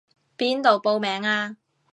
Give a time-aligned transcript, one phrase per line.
[0.35, 1.57] 邊度報名啊？